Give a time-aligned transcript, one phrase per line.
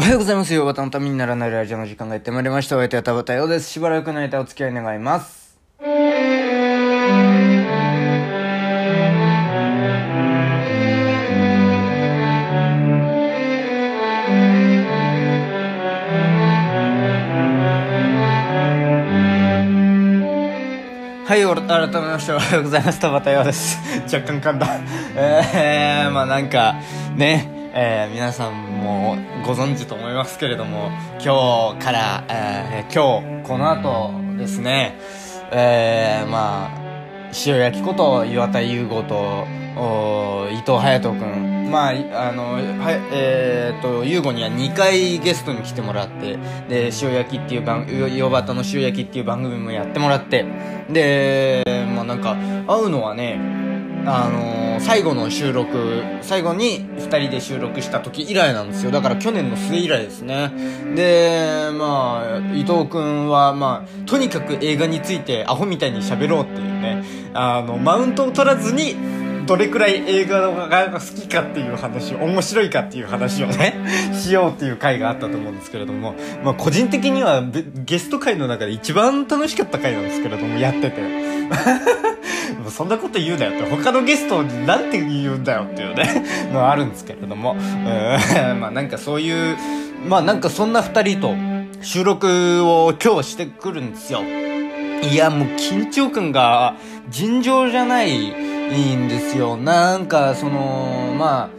[0.00, 0.64] おはようございますよ。
[0.64, 2.76] バタのためにならないラジオの時間がやってまいりました。
[2.76, 3.68] お相手は田畑洋です。
[3.68, 5.58] しばらくの間お付き合い願います。
[21.26, 23.00] はい、改めましておはようございます。
[23.00, 23.78] 田畑洋です。
[24.10, 24.66] 若干噛んだ。
[25.14, 26.76] えー、まあなんか、
[27.16, 30.90] ね、えー、皆さんもご存知と思いますけれども、
[31.24, 34.98] 今日から、えー、今日、この後ですね、
[35.52, 36.80] えー、まあ、
[37.46, 42.60] 塩焼きこと岩田優吾とお伊藤隼人君まああのは
[43.12, 50.44] えー、と優吾には2回ゲストに来てもらってで塩焼きっていう番岩端の塩焼きっていう番組もやってもらって
[50.90, 51.62] で
[51.94, 52.34] まあなんか
[52.66, 53.59] 会うのはね
[54.06, 58.90] あのー最後の収録最後に二人で収録した時以来なんですよ。
[58.90, 60.50] だから去年の末以来ですね。
[60.96, 67.04] でまあ伊藤くんはまあとにかく映画についてアホみたいに喋ろうっていうね。
[67.34, 68.96] あのマウントを取らずに
[69.50, 73.74] どれくらい映画が好きかっていう話面白いかっていう話をね
[74.14, 81.02] しようっていう回があったと思うんですけれども、まあ、個人的にはべゲスト回の中で一番楽しかった回なんですけれどもやってて。
[82.70, 83.62] そんなこと言うなよって。
[83.64, 86.24] 他のゲストになんて言うんだよっていうね。
[86.52, 87.56] のはあるんですけれども。
[87.58, 88.60] うん。
[88.60, 89.56] まあなんかそういう
[90.06, 91.34] まあなんかそんな2人と
[91.82, 94.20] 収録を今日してくるんですよ。
[94.22, 96.76] いやもう緊張感が
[97.08, 99.56] 尋常じゃないいいんですよ。
[99.56, 101.50] なんかそのまあ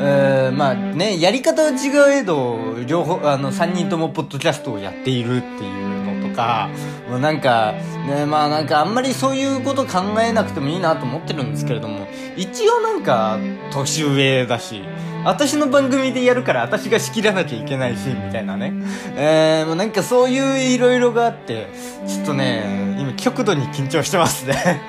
[0.00, 6.68] えーまあねやり方は違えど両方あの3人ともポッドキャストをやっているっていうのとか
[7.08, 7.72] もうなんか
[8.06, 13.38] ねまあなんかあんまりそういうこと考えなくてもいいなと思ってるんですけれども一応なんか
[13.72, 14.82] 年上だし
[15.24, 18.72] 私の番組でやるから私が仕切らなきゃいけないしみたいなね。
[19.14, 21.68] えー、もうなんかそういういろいろがあって
[22.08, 24.82] ちょっとね今極度に緊張してますね。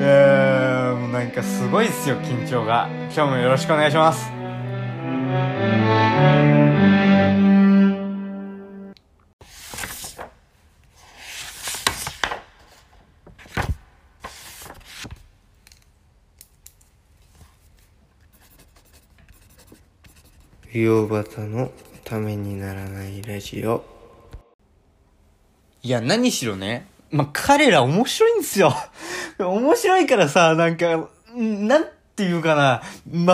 [0.00, 2.88] えー、もうなんかすごいっすよ緊張が。
[3.12, 4.30] 今日もよろしくお願いします。
[20.72, 21.72] 洋端の
[22.04, 23.84] ためにならないラジオ。
[25.82, 28.74] いや何しろねまあ、彼ら面白いんですよ。
[29.38, 31.84] 面白いからさなんかなん
[32.18, 32.82] ていうかな、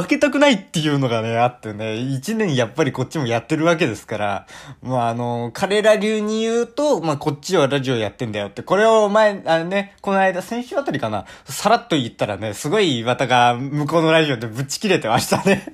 [0.00, 4.46] 負けたくないっていうのがね、あってね、一年やっぱりこっちもやってるわけですから、
[4.82, 15.64] まああの、彼ら流に言うと、まあこっちはラジオやってんだよって、これを前、あのね、この間、先週あたりかな、さらっと言ったらね、すごい岩田が向こうのラジオでぶち切れてましたね。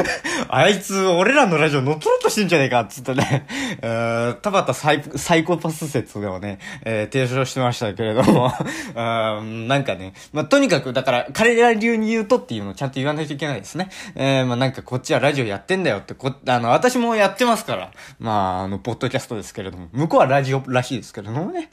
[0.48, 3.46] あいつ、俺らのラジオ乗っ取ろうとしてんじゃねえかつってね、
[3.80, 8.52] えー、田畑サイサイコパス説をね、えー、提唱してましたけれども、
[8.94, 13.90] うん、なんかね、まあとにかく、だから、彼ら流に言うとっていうのをちゃんと言わないといけないですね。
[14.14, 21.70] えー、まあなんかこっちはラジオやってんだよって、こ、あの、私もやってますから、まあ、あの、ポッドキャストですけれども、向こうはラジオらしいですけれどもね。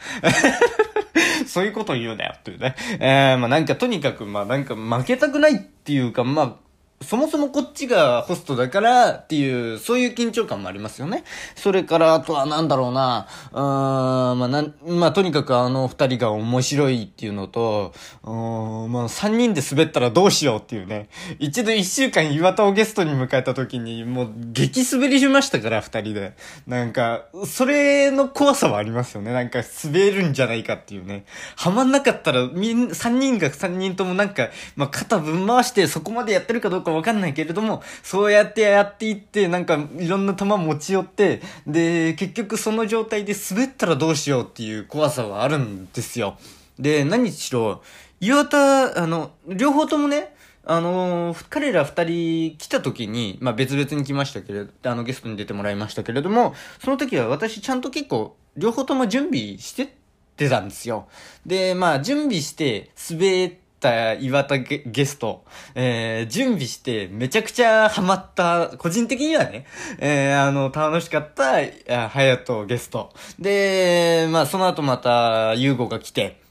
[1.47, 2.75] そういうこと言うなよっていうね。
[2.99, 6.64] えー、まあなんかとにかく、まあなんか負けたくないっていうか、まあ、
[7.01, 11.25] そもそもこっちがホストだからっていう、そういう緊張感もありますよね。
[11.55, 21.09] それから、あとはなんだろうな、うーん、まあなん、まあとにかくあの二人が面白いっていうのと、うーん、まあ三人で滑ったらどうしようっていうね。
[21.37, 26.33] 一度一週間岩田をゲストに迎えた時に、もう激滑りしましたから、二人で。
[26.65, 29.33] なんか、それの怖さはありますよね。
[29.33, 31.25] なんか滑るんじゃないかっていうね。
[31.57, 46.37] はまんなかったら、みん、三人が三人ともなんか、まあ肩ぶん回してそこまでやってるかどうかかわかんないけれども、そうやってやっていって、なんかいろんな球持ち寄って、で、結局その状態で滑ったらどうしようっていう怖さはあるんですよ。
[46.79, 47.81] で、何しろ、
[48.21, 50.33] 岩田、あの、両方ともね、
[50.67, 59.87] あのー彼ら二人来た時に、まあ別々に来ましたけれど、あのゲストに出てもらいましたけれども、その時は私ちゃんと結構、両方とも準備してっ
[60.35, 61.07] てたんですよ。
[61.45, 65.45] で、まあ準備して滑った岩田ゲゲスト、
[65.75, 69.65] えー、準備してめちゃくちゃハマった、個人的にはね、
[69.99, 73.13] えー、あの、楽しかった、ハヤトゲスト。
[73.39, 76.41] で、まあその後また、ユーゴが来て、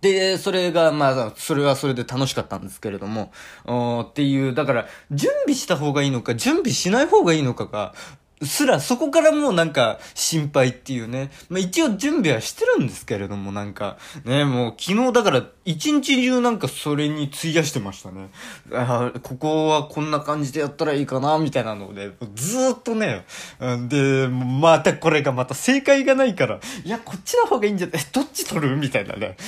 [0.00, 3.32] で、それが、まあ、それはそれで楽しかったんですけれども、
[3.64, 7.94] おっていう、だから、準備した方がいいのか、準備しない方がいいのかが、
[8.42, 11.30] すら、そこからもうなんか心配っていうね。
[11.48, 18.30] まあ一応準備はしてるんですけれども、なんか、ね、もう昨日だから一日中なんかそれに費やしてましたね。
[18.72, 23.24] あここはこんな感じでやったらいいかな、みたいなので、ずーっとね、
[23.88, 28.02] で、またこれがまた正解がないから、いや、こっちの方がいいんじゃない？
[28.12, 28.76] どっち取る？
[28.76, 29.36] みたいなね。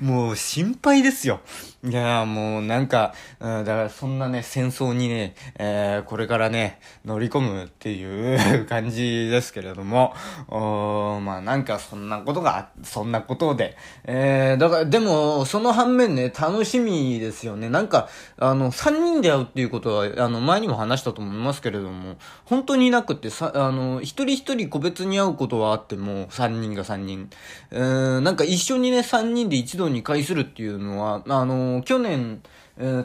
[0.00, 1.40] もう心配ですよ。
[1.84, 10.12] いやもうなんか、うん、だからそんなね、戦争にね、えー、これからね、乗り込むっていう感じですけれども、
[10.48, 17.68] おまあなんかそんなことが、そんなことで、えー、だから、でも、その反面ね、楽しみですよね。
[17.68, 18.08] なんか、
[18.38, 27.30] あの、三人で会うっていうことは、あの、前にも話したと思いますけれども、本当になくて、さ、あの、一人一人個別に会うことはあっても、三人が三人。
[27.70, 32.42] えーん、なんか一緒にね、三人で一度に会するっていうのは、あの、去年、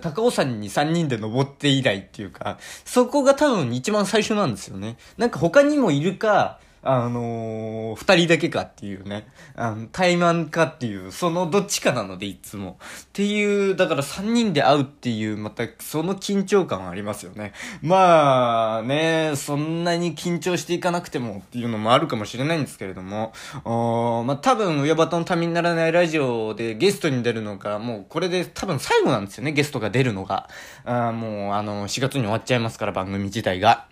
[0.02, 4.98] 高尾山に3人で登って以来っていうか、そこが多分一番最初なんですよね。
[5.18, 12.78] なんか他にもいるか、あのー、二人だけかっていうね、あの、怠慢かっていう、そのどっちかなので、いつも。
[13.04, 17.54] っていう、だから三人で会うっていう、また、その緊張感はありますよね。
[17.82, 23.32] まあ、ね、そんなに緊張していかなくてもっていうのもあるかもしれないんですけれども、
[23.64, 30.50] おまあ多分、親バトのためにならないラジオでゲストに出るのが、もうこれで多分最後なんですよね、ゲストが出るのが。
[30.84, 33.88] あもう、あの、4月に終わっちゃいますから、番組自体が。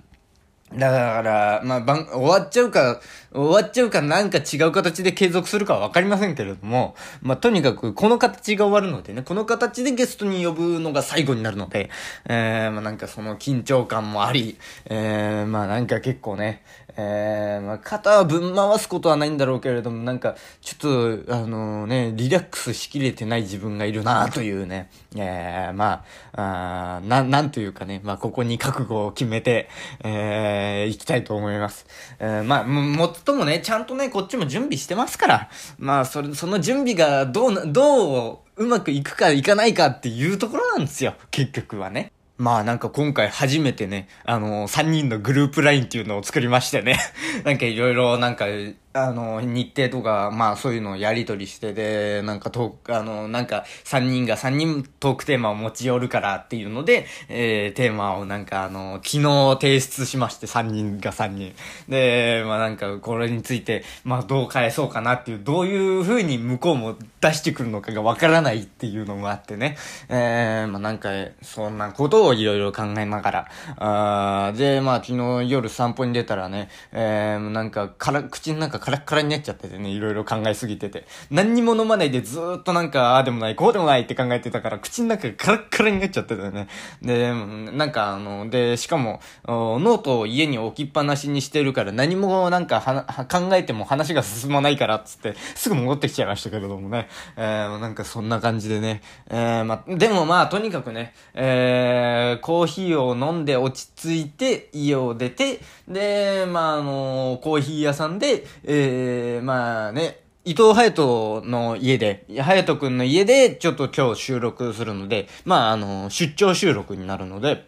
[0.73, 3.01] だから、まあ、番、終わっちゃうか、
[3.33, 11.89] 終わっちゃうかなんか違う形で継続するかはわかりませんけれども、まあ、とにかくこの形が終わるのでね、この形でゲストに呼ぶのが最後になるので、
[12.27, 16.63] えー、まあ、なんかその緊張感もあり、えー、まあ、なんか結構ね、
[16.97, 26.03] えー、まあ、肩はぶん回すことはないんだろうけれども、なんか、ちょっと、あのね、リラックスしきれてない自分がいるなというね、えー、ま
[26.33, 29.69] あ、あな、なんというかね、まあ、ここに覚悟を決めて、
[30.03, 31.85] えー、行きたいと思います。
[32.19, 42.10] えー、まあ、もっともね、ちゃんとね、こっちも準備してますから、まあ、それ、その準備がどうな、どう、うまくいくかいかないかっていうところなんですよ、結局はね。
[42.41, 46.97] まあなんか今回初めてね、あのー、3人のグループラインっていうのを作りましてね。
[47.45, 48.45] なんかいろいろなんか
[48.93, 61.53] あの、日程とか、まあそういうのをやり取りしてで、なんかトーク、あの、なんか3人が3人トークテーマを持ち寄るからっていうので、えー、テーマをなんかあの、昨日提出しまして3人が3人。
[61.88, 69.77] で、まあなんかこれについて、まあどう返そうかなっていう、どういう風に向こうも出してくるのかがわからないっていうのもあってね。
[70.09, 71.11] えー、まあなんか、
[71.41, 73.47] そんなことをいろいろ考えながら、
[73.77, 75.13] あで、まあ昨
[75.44, 81.06] 日夜散歩に出たらね、えー、なんか、から、口の中カラッカラになっちゃっててね、いろいろ考えすぎてて。
[81.30, 86.68] 何にも飲まないでずーっとなんか、ああでもない、こうでもないって考えてたから、口の中がカラッカラになっちゃってたよね。
[87.01, 87.31] で、
[87.72, 97.07] なんかあの、で、しかも、ノートを家に置きっぱなしにしてるから、何もなんかは考えても話が進まないからっつって、すぐ戻ってきちゃいましたけれどもね。
[97.38, 99.01] えー、なんかそんな感じでね。
[99.30, 117.68] えー、までもまあ、とにかくね、えー、コーヒーを飲んで落ち着いて、家を出て、で、まあ、あのコーヒー屋さんで、えー、まあね、伊藤隼人の家で、隼人くんの家でちょっと今日収録するので、まああの、出張収録になるので、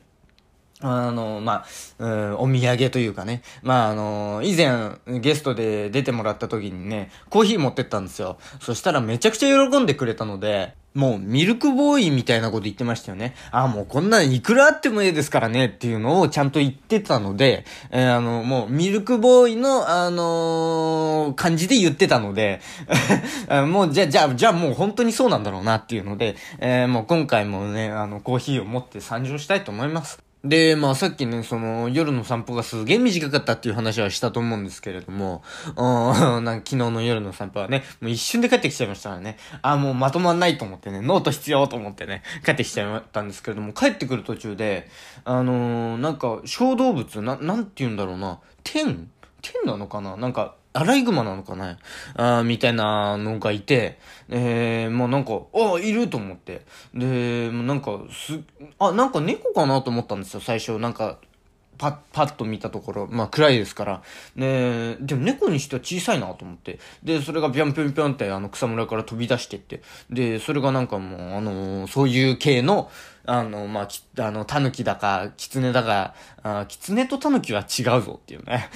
[0.83, 1.65] あの、まあ、
[1.99, 3.41] うん、お土産というかね。
[3.61, 8.37] まあ、あの、以前ゲストで出てもらった時にね、コーヒー持ってったんですよ。
[8.59, 13.33] そしたらめちゃくちゃ喜んでくれたので、もうミルクボーイみたいなこと言ってましたよね。
[13.51, 22.61] あ、もうこんなんいくらあってもいいですからねっていうのをちゃんと言ってたので、えー、あの、もうミルクボーイの、あのー、感じで言ってたので
[23.67, 30.22] もうじゃ、じゃあ、じゃあもう本当にそうなんだろうなっていうので、えー、もう今回もね、あの、コーヒーを持って参上したいと思います。
[30.43, 35.41] で、まあさっきね、その夜の散歩がすげえ短かったっていう話はしたと思うんですけれども、
[35.77, 44.89] うん、 なんか昨日の夜の散歩はね、もう一瞬で帰ってきちゃいましたからね、あ、もうまとまんないと思ってね、ノート必要と思ってね、帰ってきちゃったんですけれども、帰ってくる途中で、
[45.23, 49.09] あのー、なんか小動物、な、なんて言うんだろうな、テン？
[49.41, 50.17] テンなのかな？
[50.17, 51.77] なんか、アライグマなのかな？
[52.15, 53.99] あみたいなのがいて、
[54.29, 56.65] えー、もうなんか、あ、いると思って。
[56.93, 58.39] で、もなんか、す、
[58.79, 60.79] あ、なんか猫かなと思ったんですよ、最初。
[60.79, 61.19] なんか、
[61.77, 64.03] パッ、パッと見たところ、まあ暗いですから。
[64.35, 66.79] で、でも猫にしては小さいなと思って。
[67.03, 69.81] で、それがぴょんぴょんぴょんってあの草むらから飛び出してって。
[70.09, 72.91] で、それがなんかもう、あのー、そういう系の、
[73.25, 76.13] あの、まあ、き、あの、狸だか、狐だか、
[76.43, 78.69] あ狐と狸は違うぞっていうね。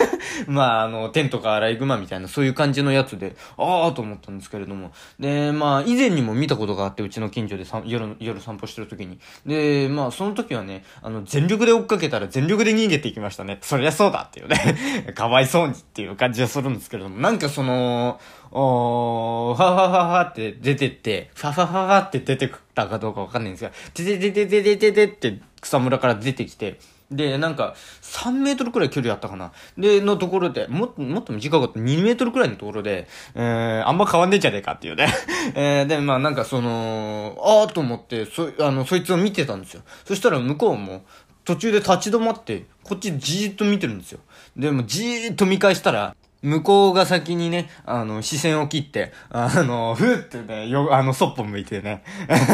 [0.46, 4.92] まあ、あの、テントかアライグマみたいな、そういう感じのやつで、ああと思ったんですけれども。
[5.18, 9.18] で、まあ、以前にも見たことがあって、うちの近所で夜、夜散歩してる時に。
[9.46, 13.58] で、まあ、その時はね、あの、全力で追っかけたら全力で逃げていきましたね。
[13.62, 15.12] そりゃそうだっていうね。
[15.16, 18.20] かわいそうにっていう感じはするんですけれども、なんかその、
[18.56, 26.78] おー、ファファファファって出てって、ファファファファって出てたかどうかわかんないんですが、でででででででって草むらから出てきて、
[27.10, 29.52] で、なんか、3メートルくらい距離あったかな。
[29.76, 35.08] で、のところで、もっと、もっと短かった、2メートルくらいのところで、えー、あんま変わんねえじゃねえかっていうね。
[35.54, 39.82] えー、で、まあなんかその、あーと思って、そ、あの、そいつを見てたんですよ。
[40.04, 41.04] そしたら向こうも、
[41.44, 44.20] 途中で立ち止まって、こっちじーっと見てるんですよ。
[44.56, 52.04] でも、じーっと見返したら、向こうが先にね、あの、視線を切って、あの、ふーってね、よ、あの、そっぽ向いてね、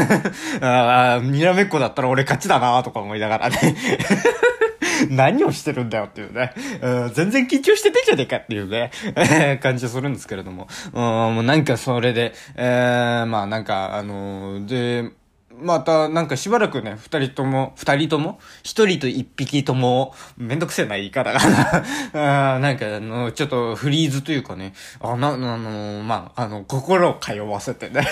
[0.63, 3.59] ああ、にらめっこだったら俺勝ちだなとか思いながらね。
[5.11, 6.53] 何をしてるんだよっていうね、
[7.15, 8.91] 全然緊張しててんじゃねえかっていうね、
[9.63, 15.11] 感じするんですけれども、うん、もうなんかそれで、えー、まあなんか、あのー、で、
[15.63, 18.39] また、なんかしばらくね、二人とも、二人とも？
[18.63, 21.39] 一人と一匹とも、めんどくせえな言い方が
[22.13, 22.55] な。
[22.57, 28.07] あなんか、あの、ちょっとフリーズというかね、あ、な、あの、まあ、あの、心を通わせてね。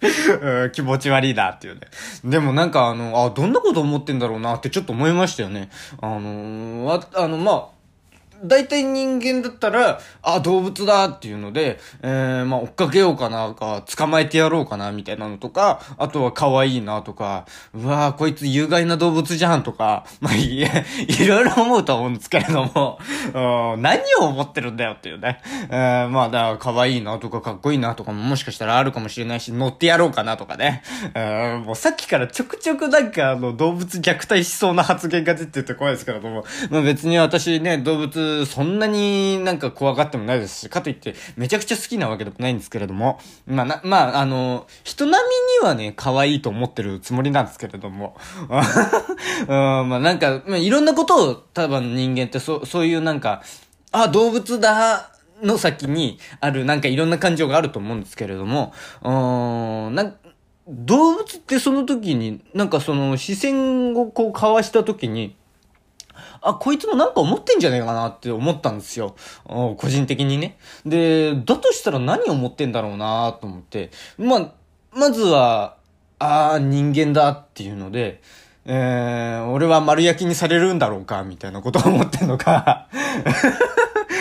[0.72, 1.80] 気持ち悪いなっていうね。
[2.24, 5.70] でもなんかあの、あ、どんなこと思ってんだろうなってちょっと思いましたよね。
[6.00, 7.77] あのあ、あの、まあ、
[8.44, 22.98] 大体人間だったら、あ、動物だっていうので、えー、まあ、追っかけようかな、か、捕まえてやろうかな、みたいなのとか、あとは可愛いなとか、うわぁ、こいつ有害な動物じゃんとか、 まあ、いえ、いろいろ思うと思うんですけれども、
[23.78, 25.40] 何を思ってるんだよっていうね。
[25.70, 30.82] えー、まあ、だから可愛いなとか、かっこいいなとかももしかしたらあるかもしれないし、乗ってやろうかなとかね。
[31.14, 45.22] えー、もうさっきからちょくちょくなんかあの、動物虐待しそうな発言が出てて怖いですけれども、まあ別に私ね、動物そんなになんか怖がってもないですし、かといってめちゃくちゃ好きなわけでもないんですけれども、まあな、まあ、あの、人並
[45.62, 48.16] みにはね、可愛いと思ってるつもりなんですけれども、
[49.42, 53.42] うん、まあなんか、まあ、いろんなことを多分人間ってそうそういうなんか、
[53.92, 58.72] あ、動物だ、の先にあるなんかいろんな感情があると思うんですけれども、
[59.04, 60.16] うん、なん
[60.68, 65.34] 動物ってその時に、なんかその視線をこう交わした時に、
[66.40, 69.14] あ、こいつもなんか思ってんじゃねえかなって思ったんですよ。
[69.44, 70.58] 個人的にね。
[70.84, 73.90] で、だとしたら何を思ってんだろうなと思って。
[74.18, 74.52] ま、
[74.92, 75.76] まずは、
[76.18, 78.20] ああ、人間だっていうので、
[78.70, 82.88] えー、俺は丸焼きにされるんだろうかみたいなことを思ってんのか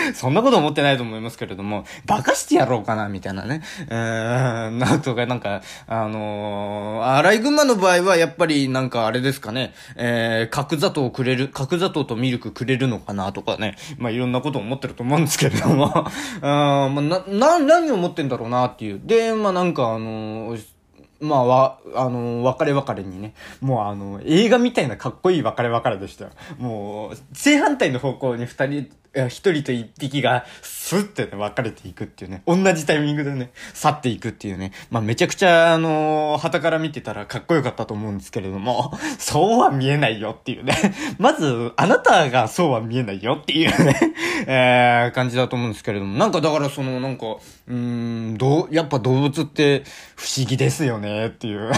[0.16, 3.62] そんなこと思ってないと思いますけれども、化かしてやろうかな、みたいなね。
[3.90, 13.76] えーん、なんとか、なんか、あのー、アライグマの場合は、やっぱり、なんかあれですかね、えー、角砂糖くれる、角砂糖とミルクくれるのかな、とかね。
[13.98, 15.92] まあ、いろんなこと思ってると思うんですけれども、
[16.42, 19.02] あまあ、な、な、何を思ってんだろうな、っていう。
[19.04, 20.78] で、まあ、なんか、あのー
[21.20, 26.32] まあ、わ、あの、別れ別れにね、もうあの、映画みたいなかっこいい別れ別れでしたよ。
[26.60, 28.90] もう、正反対の方向に二人、
[29.26, 40.74] 一人と一匹が、スッてね、分かれていくっていうね、同じタイミングでね、去っていくっていうね、まあめちゃくちゃ、あの旗から見てたらかっこよかったと思うんですけれども、 そうは見えないよっていうね、
[41.20, 44.00] まず、あなたがそうは見えないよっていうね、
[44.48, 47.26] えー、感じだと思うんですけれども、なんかだからその、なんか、
[47.68, 49.84] うん、どう、やっぱ動物って
[50.16, 51.72] 不思議ですよねっていう。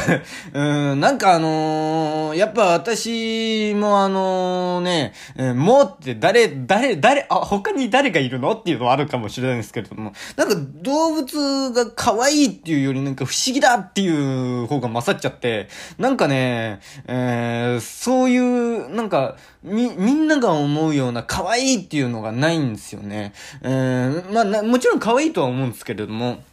[0.53, 5.13] うん、なんかあのー、やっぱ私もあのね、
[5.55, 8.51] もうって誰、誰、誰、あ、他に誰がいるの？
[8.53, 15.67] っていうのはあるかもしれないんですけれども、なんか動物が可愛いっていうよりなんか不思議だっていう方が勝っちゃって、
[15.97, 23.33] なんかね、えー、そういう、なんか、み、みんなが思うような可愛いっていうのがないんですよね。
[23.61, 26.43] えー、まあ、もちろん可愛いとは思うんですけれども、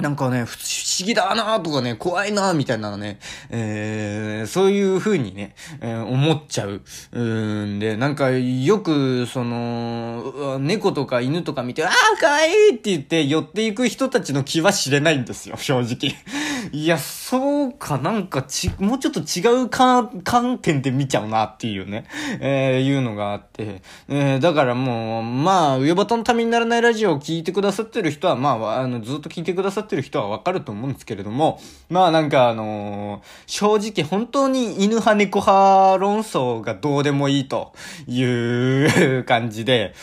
[0.00, 6.82] なんかね、不思議だなとかね、怖いなみたいなのね、えー、そういう風にね、えー、思っちゃう。
[7.12, 7.22] う
[7.66, 16.14] んで、なんか、よく、その、猫とか犬とか見て、ああ、かわいいって言って寄っていく人たちの気は知れないんですよ、正直。
[16.72, 22.04] いや、そうか、なんかち、もうちょっと違う観点で見ちゃうなっていうね、
[22.40, 37.72] えー、いうのがあって、えー、だからもう、まあ、上端のためにならないラジオを聞いてくださってる人は、まあ、あの、ずっと聞いてくださっててる人はわかると思うんですけれども、まあなんかあの、正直本当に犬派猫派論争がどうでもいいと
[38.06, 39.94] いう感じで、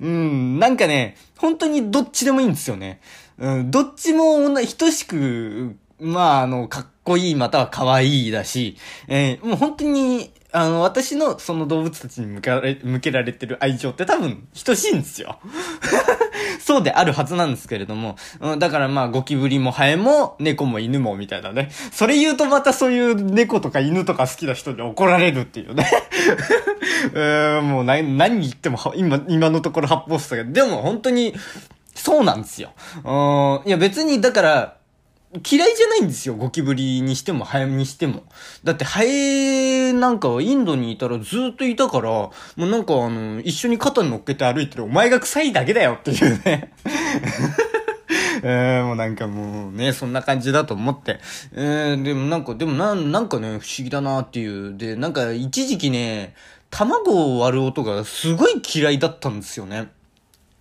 [0.00, 3.00] うん、なんかね、本当にどっちでもいいんですよね。
[3.38, 15.38] うん、どっちも等しくまあ、あの、かっこいいまたは可愛いだし、えー、もう本当に、あの、私のその動物たちに向かれ、向けられてる愛情って多分等しいんですよ。
[16.70, 18.14] そうであるはずなんですけれども。
[18.38, 21.68] うん、だからまあ、ゴキブリもハエも猫も犬もみたいなね。
[21.90, 25.90] それ言うとまたそういう猫とか犬とか好きな人に怒られるっていうね。
[27.12, 31.34] うー、もう何、何言っても今、今のところ発砲したけど、でも本当に、
[31.96, 32.70] そうなんですよ。
[33.04, 33.08] う
[33.66, 34.76] ん、いや別に、だから、
[35.32, 36.34] 嫌いじゃないんですよ。
[36.34, 38.24] ゴキブリにしても、ハエにしても。
[38.64, 46.72] だって、ハエなんかはインドにいたらずっといたから、もうなんかあの、一緒に肩に乗っけて歩いてるお前が臭いだけだよっていうね。
[48.42, 51.20] えー、もうなんかもうね、そんな感じだと思って。
[51.54, 54.76] えー、でもなんか、でもな、なんかね、不思議だなっていう。
[54.76, 56.34] で、なんか一時期ね、
[56.70, 59.90] 卵を割る音がすごい嫌いだったんですよね。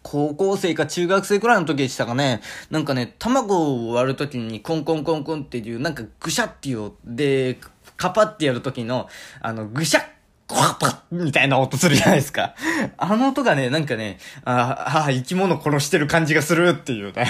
[0.01, 2.41] 高校生か中学生くらいの時でしたかね。
[2.69, 7.59] なんかね、卵を割る時にコンコンコンコンっていう、なんかぐしゃっていう、で、
[7.97, 9.09] カパってやる時の、
[9.41, 10.01] あの、ぐしゃ
[10.47, 12.55] コワパッみたいな音するじゃないですか。
[12.97, 17.27] あの音がね、なんかね、ああ、生き物殺してる感じがするっていうね。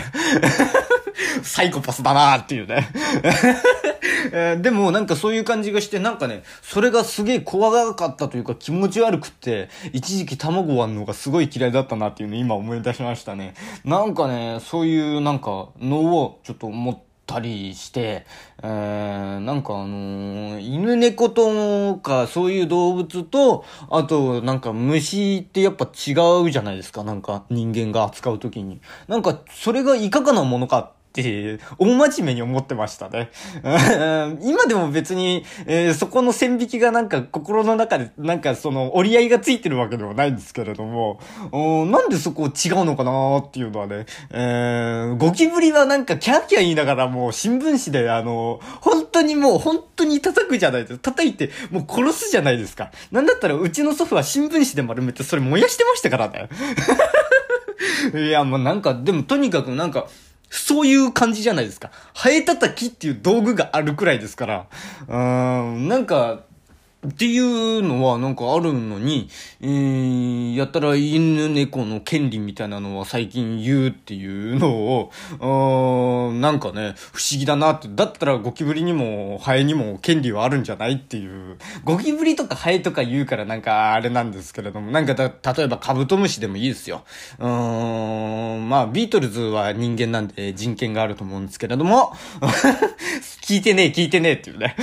[1.44, 2.88] サイコパスだなーっていうね。
[4.32, 13.54] えー、でもなんかそういう感じがして、なんかね、それがすげえ怖かったというか気持ち悪くって、一時期卵割るのがすごい嫌いだったなっていうの今思い出しましたね。
[13.84, 17.00] なんかね、そういうなんかのをちょっと思っ、
[17.30, 18.26] たりして、
[18.64, 28.82] えー、なんかあのー、犬猫とかそういう動物と、あとなんか虫ってやっぱ違うじゃないですか、なんか人間が扱うときに。
[29.08, 33.32] なんかそれがいかがなものかって大真面目に思ってましたね。
[34.42, 41.20] 今でも別に、えー、そこの線引きがなんか心の中でなんかその折り合いがついてるわけではないんですけれども、
[41.52, 51.00] なんでそこ違うのかなっていうのはね、えー、ゴキブリはなんかキャーキャー言いながらもう新聞紙であの、本当にもう本当に叩くじゃないですか。
[51.12, 52.92] 叩いてもう殺すじゃないですか。
[53.12, 56.50] なんだったらうちの祖父は新聞紙で丸めてそれ燃やしてましたからね。
[58.14, 60.08] いや、もうなんか、でもとにかくなんか、
[60.50, 61.92] そういう感じじゃないですか。
[62.14, 64.66] 生えたたきっていう道具があるくらいですから。
[65.08, 66.44] うーん、なんか、
[67.08, 69.30] っていうのはなんかあるのに、
[69.62, 77.88] えー、やったら犬猫の権利みたいなのは最近言うっていうのを、なんかね、不思議だなって。
[77.88, 81.58] だったらゴキブリにもハエにも権利はあるんじゃないっていう。
[81.86, 87.06] ゴキブリとかハエとか言うからなんかあれなんですけれども、なんかだ、例えばカブトムシでもいいですよ。
[87.40, 92.12] うーん、まあビートルズは人間なんで人権があると思うんですけれども、
[93.42, 94.76] 聞いてねえ、聞いてねえっていうね。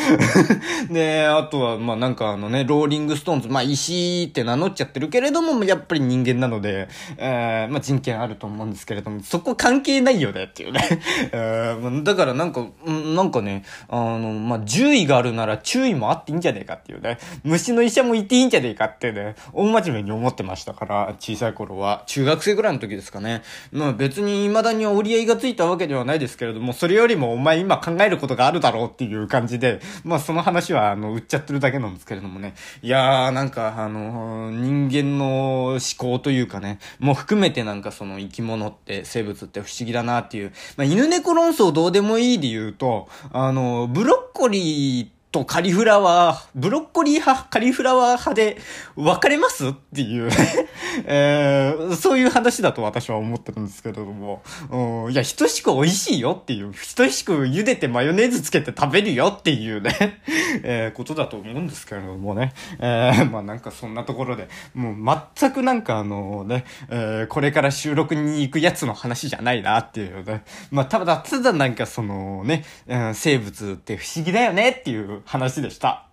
[0.90, 10.80] で、あとは、まあなんかあのね、ローリングストーンズ、まあ石って名乗っちゃってるけれども、やっぱり人間なので、えー、まあ人権あると思うんですけれども、そこ関係ないよねっていうね。
[11.32, 17.18] えー、だからなんか、なんかね、あの、まあ獣医があるなら虫医もあっていいんじゃねえかっていうね。
[17.42, 22.04] 虫の医者もいていいんじゃねえかってね、大真面目に思ってましたから、小さい頃は。
[22.06, 23.42] 中学生ぐらいの時ですかね。
[23.72, 32.54] まあ別に未だに折り合いがついたわけではないですけれども、それよりもお前今考えることがあるだろうっていう感じで、まあその話はあの、売っちゃってるだけなんですけれどもね。
[32.82, 40.52] いやー、なんかあの、人間の思考というかね、もう含めてなんかその生き物って生物って不思議だなっていう。
[40.76, 48.56] まあ犬猫論争どうでもいいで言うと、あの、ブロッコリーってとカリフラワー、ブロッコリー派、カリフラワー派で
[48.94, 49.68] 分かれます？
[49.68, 50.30] っていう。
[51.04, 60.22] えー、そういう話だと私は思ってるんですけれども、うん、いや、等しく美味しいよっていう、等しく茹でてマヨネーズつけて食べるよっていうね。
[60.62, 76.06] えー、ことだと思うんですけれどもね、えー、まあなんかそんなところで、もう全くなんかあのね、えー、これから収録に行くやつの話じゃないなっていうね、まあただ、ただなんかそのね、うん、生物って不思議だよねっていう話でした。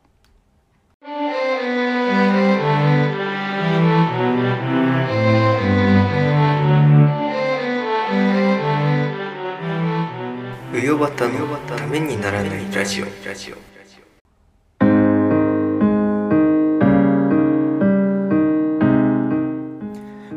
[10.73, 13.72] うよばたのためにならないラジオ。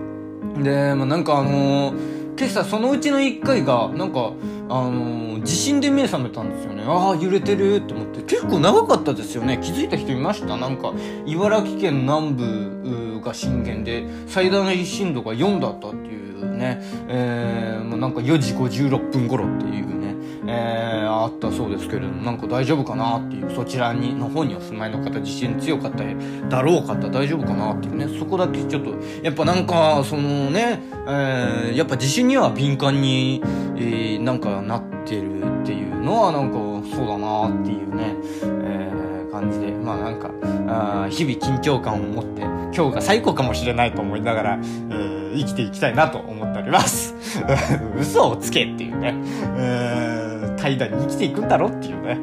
[0.63, 4.33] で、まあなんかあのー今朝そのうちの1回がなんか
[4.69, 6.83] あのー、地震で目覚めたんですよね。
[6.85, 8.23] ああ揺れてるって思って。
[8.23, 9.61] 結構長かったですよね。
[9.63, 10.57] 気づいた人いました？
[10.57, 10.93] なんか
[11.27, 16.81] 茨城県南部が震源で最大の震度が4だったっていうね。
[17.07, 20.14] えー、まあなんか4時56分頃っていうね。
[20.47, 26.05] えー、あったそうですけれども、なんか大丈夫かなっていう、そちらに、の方にお住まいの方、地震強かった
[26.49, 33.43] だろうかった大丈夫かなっていうね、そこだけちょっと、やっぱなんか、そのね、えー、やっぱ地震には敏感に、
[33.77, 36.59] えー、なんかなってるっていうのは、なんか、
[36.95, 40.31] そうだなっていうね、えー、感じで、まあなんか、
[40.67, 42.43] あ日々緊張感を持って、
[42.77, 47.15] 今日が最高かもしれないと思いながら、えー、生きていきたいなと思っております。
[47.99, 49.15] 嘘をつけっていうね。
[49.57, 50.34] えー
[50.65, 52.23] 階段に生きていくんだろっていうね、え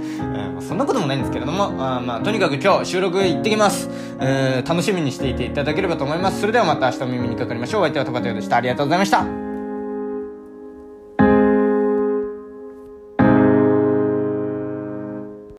[0.57, 3.87] ー、そんなこともないんですけれども、あまあ、とにかく今日収録行ってきます、
[4.19, 6.41] えー、楽しみにしていていただければと思います。
[6.41, 7.81] それではまた明日お耳にかかりましょう。
[7.81, 8.57] お相手はトカトヨでした。
[8.57, 9.40] ありがとうございました。